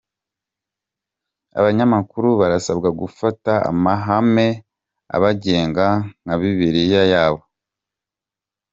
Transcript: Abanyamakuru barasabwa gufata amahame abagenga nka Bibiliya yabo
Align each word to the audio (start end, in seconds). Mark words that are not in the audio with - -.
Abanyamakuru 1.59 2.29
barasabwa 2.41 2.89
gufata 3.01 3.51
amahame 3.71 4.47
abagenga 5.15 5.85
nka 6.23 6.35
Bibiliya 6.39 7.01
yabo 7.13 7.41